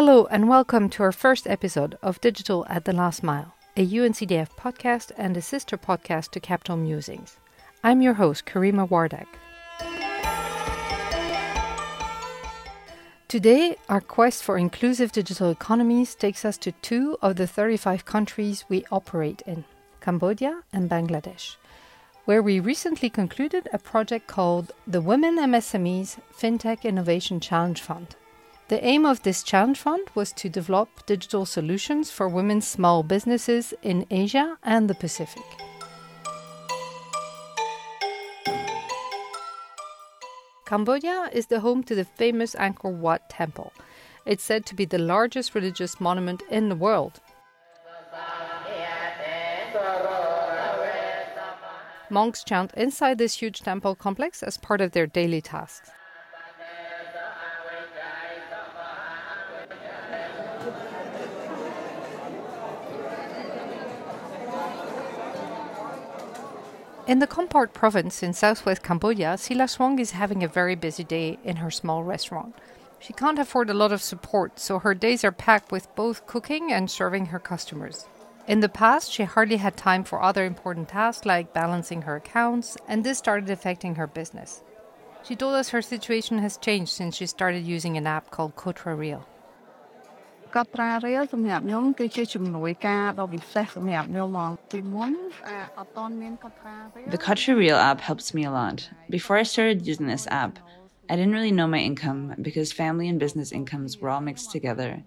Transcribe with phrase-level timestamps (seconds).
[0.00, 4.50] Hello, and welcome to our first episode of Digital at the Last Mile, a UNCDF
[4.56, 7.36] podcast and a sister podcast to Capital Musings.
[7.82, 9.26] I'm your host, Karima Wardak.
[13.26, 18.64] Today, our quest for inclusive digital economies takes us to two of the 35 countries
[18.68, 19.64] we operate in
[20.00, 21.56] Cambodia and Bangladesh,
[22.24, 28.14] where we recently concluded a project called the Women MSMEs FinTech Innovation Challenge Fund.
[28.68, 33.72] The aim of this challenge fund was to develop digital solutions for women's small businesses
[33.82, 35.42] in Asia and the Pacific.
[40.66, 43.72] Cambodia is the home to the famous Angkor Wat Temple.
[44.26, 47.22] It's said to be the largest religious monument in the world.
[52.10, 55.90] Monks chant inside this huge temple complex as part of their daily tasks.
[67.08, 71.38] In the Kampot province in southwest Cambodia, Sila Swong is having a very busy day
[71.42, 72.54] in her small restaurant.
[72.98, 76.70] She can't afford a lot of support, so her days are packed with both cooking
[76.70, 78.06] and serving her customers.
[78.46, 82.76] In the past, she hardly had time for other important tasks like balancing her accounts,
[82.86, 84.62] and this started affecting her business.
[85.24, 88.94] She told us her situation has changed since she started using an app called Kotra
[88.94, 89.24] Real.
[97.10, 98.88] The Kotra Real app helps me a lot.
[99.10, 100.58] Before I started using this app,
[101.10, 105.02] I didn't really know my income because family and business incomes were all mixed together,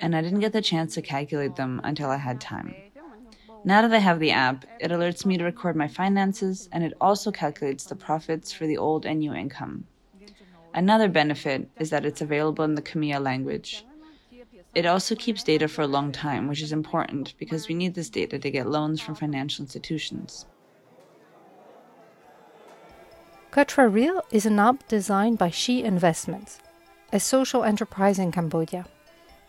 [0.00, 2.74] and I didn't get the chance to calculate them until I had time.
[3.66, 6.92] Now that I have the app, it alerts me to record my finances and it
[7.00, 9.86] also calculates the profits for the old and new income.
[10.74, 13.86] Another benefit is that it's available in the Khmer language,
[14.74, 18.10] it also keeps data for a long time, which is important because we need this
[18.10, 20.46] data to get loans from financial institutions.
[23.52, 26.58] Kotra Real is an app designed by She Investments,
[27.12, 28.86] a social enterprise in Cambodia.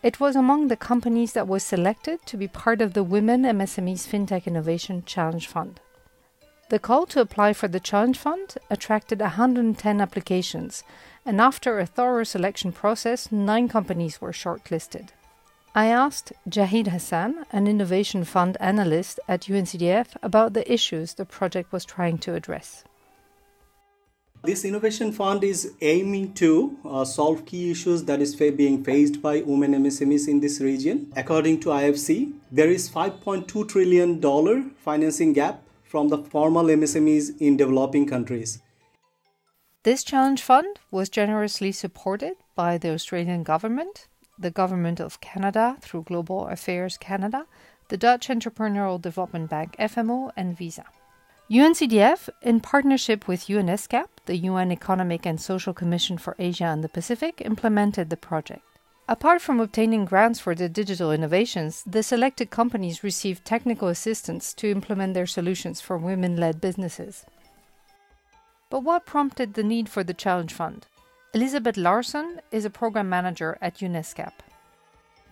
[0.04, 4.08] It was among the companies that was selected to be part of the Women MSMEs
[4.08, 5.80] FinTech Innovation Challenge Fund.
[6.70, 10.84] The call to apply for the Challenge Fund attracted 110 applications,
[11.26, 15.10] and after a thorough selection process, nine companies were shortlisted.
[15.78, 21.74] I asked Jahid Hassan, an innovation fund analyst at UNCDF, about the issues the project
[21.74, 22.86] was trying to address.
[24.46, 29.42] This innovation fund is aiming to uh, solve key issues that is being faced by
[29.42, 31.12] women MSMEs in this region.
[31.14, 37.58] According to IFC, there is 5.2 trillion dollar financing gap from the formal MSMEs in
[37.58, 38.62] developing countries.
[39.84, 46.04] This challenge fund was generously supported by the Australian government, the government of Canada through
[46.04, 47.46] Global Affairs Canada,
[47.90, 50.86] the Dutch Entrepreneurial Development Bank FMO, and Visa.
[51.50, 56.90] UNCDF, in partnership with UNESCAP, the UN Economic and Social Commission for Asia and the
[56.90, 58.64] Pacific, implemented the project.
[59.08, 64.72] Apart from obtaining grants for the digital innovations, the selected companies received technical assistance to
[64.72, 67.24] implement their solutions for women led businesses.
[68.72, 70.88] But what prompted the need for the Challenge Fund?
[71.36, 74.32] Elizabeth Larson is a program manager at UNESCAP.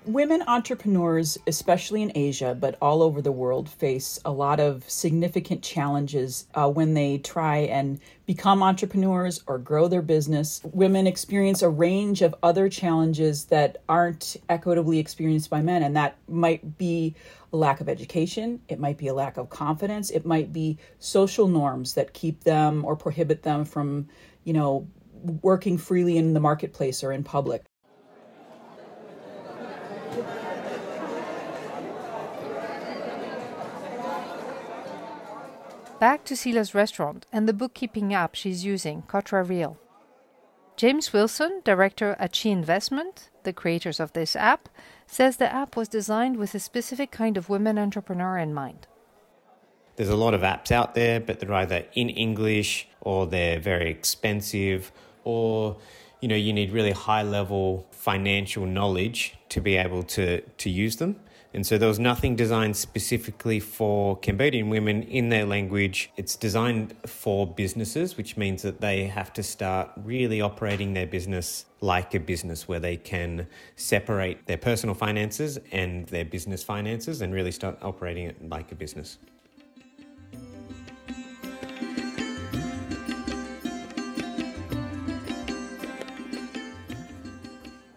[0.05, 5.63] Women entrepreneurs, especially in Asia, but all over the world, face a lot of significant
[5.63, 10.59] challenges uh, when they try and become entrepreneurs or grow their business.
[10.73, 16.17] Women experience a range of other challenges that aren't equitably experienced by men, and that
[16.27, 17.15] might be
[17.53, 21.47] a lack of education, it might be a lack of confidence, it might be social
[21.47, 24.09] norms that keep them or prohibit them from,
[24.43, 24.85] you know,
[25.41, 27.63] working freely in the marketplace or in public.
[35.99, 39.77] Back to Sila's restaurant and the bookkeeping app she's using, Kotra Real.
[40.75, 44.67] James Wilson, director at She Investment, the creators of this app,
[45.07, 48.87] says the app was designed with a specific kind of women entrepreneur in mind.
[49.95, 53.91] There's a lot of apps out there, but they're either in English or they're very
[53.91, 54.91] expensive
[55.23, 55.77] or
[56.21, 60.97] you know you need really high level financial knowledge to be able to to use
[60.97, 61.19] them.
[61.55, 66.09] And so there was nothing designed specifically for Cambodian women in their language.
[66.17, 71.65] It's designed for businesses, which means that they have to start really operating their business
[71.79, 77.31] like a business where they can separate their personal finances and their business finances and
[77.31, 79.19] really start operating it like a business.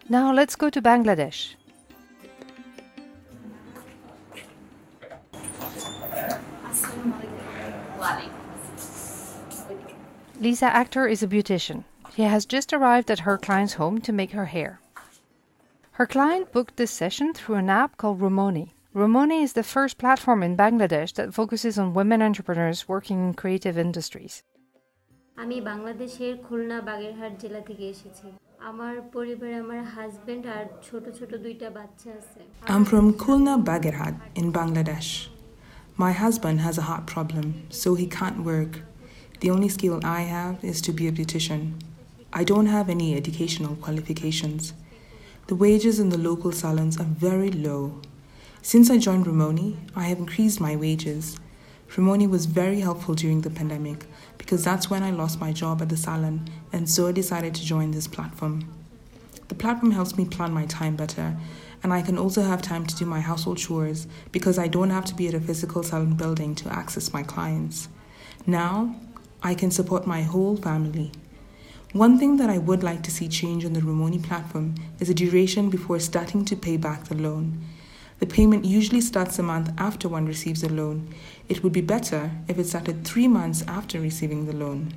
[0.09, 1.55] Now let's go to Bangladesh.
[10.39, 11.83] Lisa Akter is a beautician.
[12.15, 14.79] She has just arrived at her client's home to make her hair.
[15.91, 18.71] Her client booked this session through an app called Romoni.
[18.95, 23.77] Romoni is the first platform in Bangladesh that focuses on women entrepreneurs working in creative
[23.77, 24.43] industries.
[25.43, 28.27] আমি বাংলাদেশের খুলনা বাগেরহাট জেলা থেকে এসেছি
[28.59, 28.79] I'm
[32.85, 35.27] from Khulna Bagerhat in Bangladesh.
[35.95, 38.81] My husband has a heart problem, so he can't work.
[39.39, 41.73] The only skill I have is to be a beautician.
[42.33, 44.73] I don't have any educational qualifications.
[45.47, 48.01] The wages in the local salons are very low.
[48.61, 51.37] Since I joined Romoni, I have increased my wages
[51.97, 54.05] Romoni was very helpful during the pandemic
[54.37, 57.65] because that's when I lost my job at the salon, and so I decided to
[57.65, 58.71] join this platform.
[59.47, 61.35] The platform helps me plan my time better,
[61.81, 65.05] and I can also have time to do my household chores because I don't have
[65.05, 67.89] to be at a physical salon building to access my clients.
[68.45, 68.95] Now,
[69.41, 71.11] I can support my whole family.
[71.93, 75.15] One thing that I would like to see change on the Romoni platform is the
[75.15, 77.59] duration before starting to pay back the loan.
[78.19, 81.13] The payment usually starts a month after one receives a loan.
[81.49, 84.93] It would be better if it started three months after receiving the loan.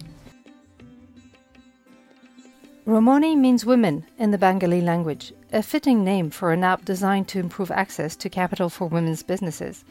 [2.87, 7.39] Romoni means women in the Bengali language, a fitting name for an app designed to
[7.39, 9.85] improve access to capital for women's businesses.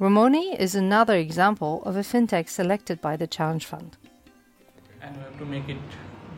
[0.00, 3.96] Romoni is another example of a fintech selected by the Challenge Fund.
[5.02, 5.78] and we have to make it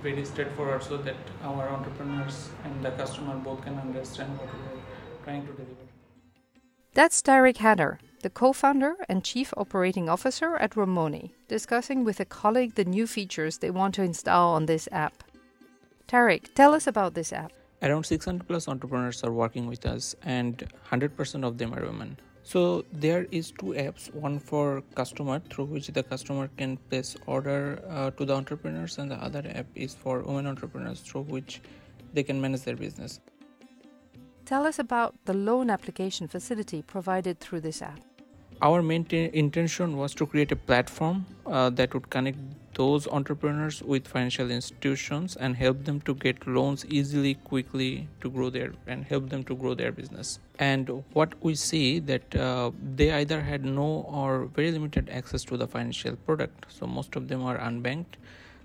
[0.02, 5.24] very straightforward so that our entrepreneurs and the customer both can understand what we are
[5.24, 5.81] trying to deliver.
[6.94, 12.26] That's Tariq Hanner, the co founder and chief operating officer at Romoni, discussing with a
[12.26, 15.24] colleague the new features they want to install on this app.
[16.06, 17.50] Tarek, tell us about this app.
[17.80, 22.18] Around 600 plus entrepreneurs are working with us, and 100% of them are women.
[22.42, 27.82] So there is two apps, one for customer through which the customer can place order
[27.88, 31.62] uh, to the entrepreneurs, and the other app is for women entrepreneurs through which
[32.12, 33.20] they can manage their business.
[34.44, 38.00] Tell us about the loan application facility provided through this app.
[38.60, 42.38] Our main t- intention was to create a platform uh, that would connect
[42.74, 48.50] those entrepreneurs with financial institutions and help them to get loans easily, quickly to grow
[48.50, 50.38] their and help them to grow their business.
[50.58, 55.56] And what we see that uh, they either had no or very limited access to
[55.56, 56.66] the financial product.
[56.68, 58.14] So most of them are unbanked.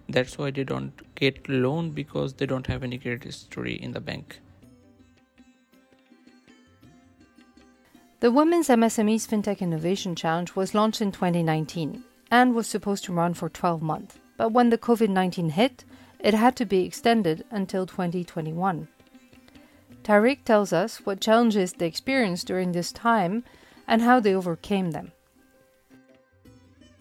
[0.09, 3.99] That's why they don't get loan because they don't have any credit history in the
[3.99, 4.39] bank.
[8.19, 13.35] The Women's MSMEs FinTech Innovation Challenge was launched in 2019 and was supposed to run
[13.35, 14.17] for 12 months.
[14.37, 15.85] But when the COVID 19 hit,
[16.19, 18.87] it had to be extended until 2021.
[20.03, 23.43] Tariq tells us what challenges they experienced during this time
[23.87, 25.11] and how they overcame them.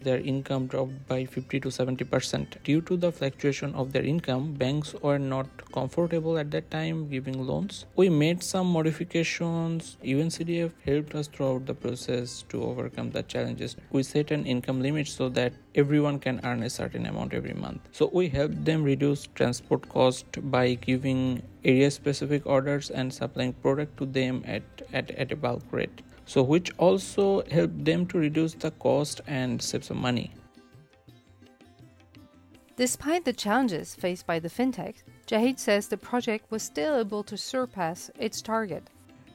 [0.01, 2.57] Their income dropped by 50 to 70 percent.
[2.63, 7.45] Due to the fluctuation of their income banks were not comfortable at that time giving
[7.45, 7.85] loans.
[7.95, 9.97] We made some modifications.
[10.03, 13.75] Uncdf helped us throughout the process to overcome the challenges.
[13.91, 17.81] We set an income limit so that everyone can earn a certain amount every month.
[17.91, 23.97] So we helped them reduce transport cost by giving area specific orders and supplying product
[23.97, 24.63] to them at,
[24.93, 29.61] at, at a bulk rate so which also helped them to reduce the cost and
[29.61, 30.31] save some money
[32.77, 37.35] Despite the challenges faced by the fintech, Jahid says the project was still able to
[37.35, 38.83] surpass its target.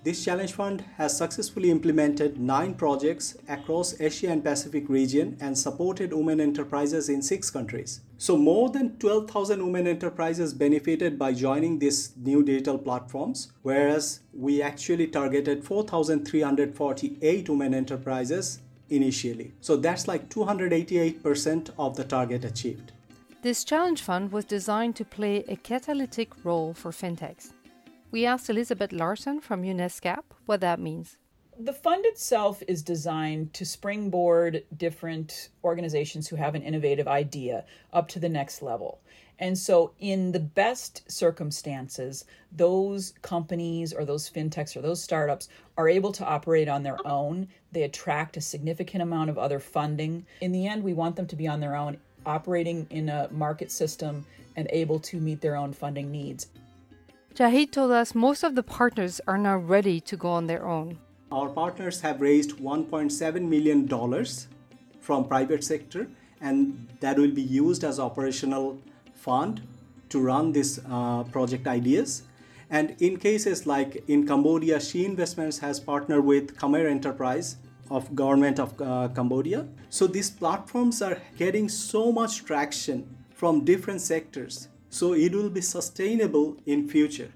[0.04, 6.12] This challenge fund has successfully implemented nine projects across Asia and Pacific region and supported
[6.12, 8.00] women enterprises in six countries.
[8.18, 14.60] So more than 12,000 women enterprises benefited by joining these new digital platforms, whereas we
[14.60, 18.58] actually targeted 4,348 women enterprises
[18.90, 19.52] initially.
[19.60, 22.90] So that's like 288% of the target achieved.
[23.42, 27.52] This challenge fund was designed to play a catalytic role for fintechs.
[28.12, 31.16] We asked Elizabeth Larson from UNESCAP what that means.
[31.58, 38.08] The fund itself is designed to springboard different organizations who have an innovative idea up
[38.08, 39.00] to the next level.
[39.38, 45.88] And so, in the best circumstances, those companies or those fintechs or those startups are
[45.88, 47.48] able to operate on their own.
[47.72, 50.26] They attract a significant amount of other funding.
[50.42, 53.72] In the end, we want them to be on their own, operating in a market
[53.72, 56.48] system and able to meet their own funding needs.
[57.34, 60.98] Jahid told us most of the partners are now ready to go on their own.
[61.30, 64.48] Our partners have raised 1.7 million dollars
[65.00, 66.08] from private sector
[66.40, 68.78] and that will be used as operational
[69.14, 69.62] fund
[70.10, 72.22] to run these uh, project ideas
[72.72, 77.56] And in cases like in Cambodia, She Investments has partnered with Khmer Enterprise
[77.90, 79.66] of government of uh, Cambodia.
[79.90, 84.68] So these platforms are getting so much traction from different sectors.
[84.92, 87.32] So it will be sustainable in future.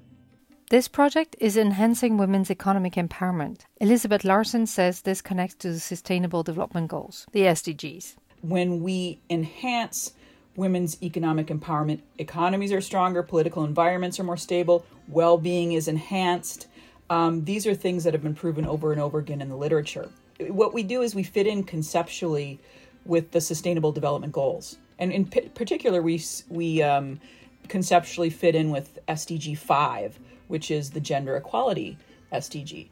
[0.69, 3.61] This project is enhancing women's economic empowerment.
[3.81, 8.17] Elizabeth Larson says this connects to the Sustainable Development Goals, the SDGs.
[8.43, 10.13] When we enhance
[10.55, 16.67] women's economic empowerment, economies are stronger, political environments are more stable, well being is enhanced.
[17.09, 20.11] Um, these are things that have been proven over and over again in the literature.
[20.41, 22.61] What we do is we fit in conceptually
[23.07, 24.77] with the Sustainable Development Goals.
[24.99, 27.21] And in p- particular, we, we um,
[27.69, 30.19] conceptually fit in with SDG 5,
[30.49, 31.99] which is the gender equality
[32.33, 32.89] SDG.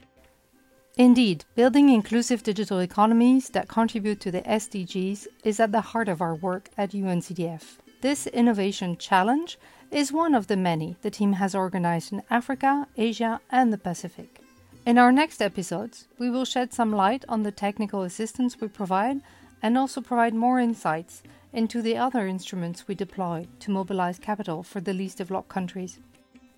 [0.96, 6.20] Indeed, building inclusive digital economies that contribute to the SDGs is at the heart of
[6.20, 7.78] our work at UNCDF.
[8.00, 9.58] This innovation challenge
[9.90, 14.40] is one of the many the team has organized in Africa, Asia, and the Pacific.
[14.86, 19.20] In our next episodes, we will shed some light on the technical assistance we provide
[19.62, 21.22] and also provide more insights
[21.54, 26.00] into the other instruments we deploy to mobilize capital for the least developed countries.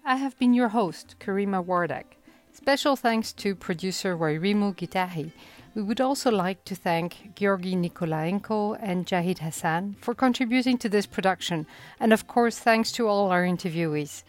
[0.04, 2.16] I have been your host, Karima Wardak.
[2.52, 5.32] Special thanks to producer Wairimu Gitahi.
[5.74, 11.04] We would also like to thank Georgi Nikolaenko and Jahid Hassan for contributing to this
[11.04, 11.66] production,
[12.00, 14.22] and of course, thanks to all our interviewees.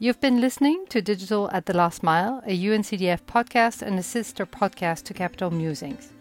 [0.00, 4.44] You've been listening to Digital at the Last Mile, a UNCDF podcast and a sister
[4.44, 6.12] podcast to Capital Musings.